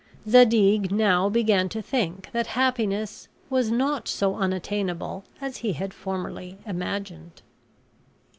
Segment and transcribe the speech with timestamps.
[0.27, 6.57] Zadig now began to think that happiness was not so unattainable as he had formerly
[6.65, 7.43] imagined.